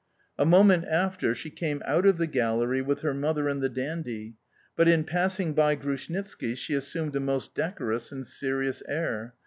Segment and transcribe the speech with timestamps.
[0.39, 4.33] A moment after, she came out of the gallery with her mother and the dandy,
[4.75, 9.35] but, in passing by Grushnitski, she assumed a most decorous and serious air.